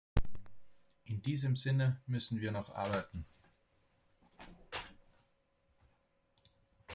[1.03, 3.27] In diesem Sinne müssen wir noch arbeiten.